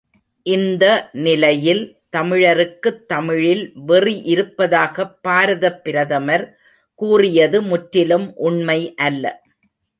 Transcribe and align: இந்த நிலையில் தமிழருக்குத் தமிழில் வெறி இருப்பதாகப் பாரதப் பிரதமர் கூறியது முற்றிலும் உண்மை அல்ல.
இந்த 0.45 0.85
நிலையில் 1.19 1.81
தமிழருக்குத் 2.17 3.03
தமிழில் 3.05 3.61
வெறி 3.85 4.21
இருப்பதாகப் 4.25 5.15
பாரதப் 5.27 5.79
பிரதமர் 5.83 6.47
கூறியது 6.99 7.61
முற்றிலும் 7.63 8.27
உண்மை 8.41 8.79
அல்ல. 9.01 9.25